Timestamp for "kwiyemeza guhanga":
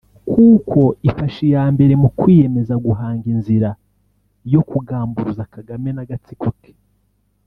2.19-3.25